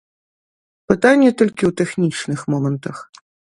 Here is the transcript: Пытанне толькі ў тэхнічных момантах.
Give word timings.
Пытанне 0.91 1.29
толькі 1.43 1.63
ў 1.69 1.73
тэхнічных 1.83 2.39
момантах. 2.55 3.07